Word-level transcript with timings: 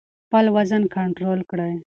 خپل 0.27 0.45
وزن 0.55 0.83
کنټرول 0.95 1.39
کړئ. 1.49 1.73